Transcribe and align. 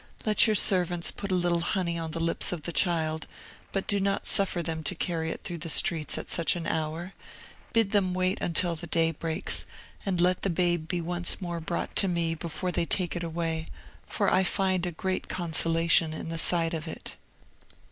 Let 0.25 0.47
your 0.47 0.55
servants 0.55 1.11
put 1.11 1.29
a 1.29 1.35
little 1.35 1.59
honey 1.59 1.95
on 1.95 2.09
the 2.09 2.19
lips 2.19 2.51
of 2.51 2.63
the 2.63 2.71
child, 2.71 3.27
but 3.71 3.85
do 3.85 3.99
not 3.99 4.25
suffer 4.25 4.63
them 4.63 4.81
to 4.85 4.95
carry 4.95 5.29
it 5.29 5.43
through 5.43 5.59
the 5.59 5.69
streets 5.69 6.17
at 6.17 6.31
such 6.31 6.55
an 6.55 6.65
hour; 6.65 7.13
bid 7.71 7.91
them 7.91 8.15
wait 8.15 8.41
until 8.41 8.75
the 8.75 8.87
day 8.87 9.11
breaks, 9.11 9.67
and 10.03 10.19
let 10.19 10.41
the 10.41 10.49
babe 10.49 10.87
be 10.87 11.01
once 11.01 11.39
more 11.39 11.59
brought 11.59 11.95
to 11.97 12.07
me 12.07 12.33
before 12.33 12.71
they 12.71 12.87
take 12.87 13.15
it 13.15 13.23
away, 13.23 13.67
for 14.07 14.33
I 14.33 14.43
find 14.43 14.87
a 14.87 14.91
great 14.91 15.29
consolation 15.29 16.15
in 16.15 16.29
the 16.29 16.39
sight 16.39 16.73
of 16.73 16.87
it." 16.87 17.15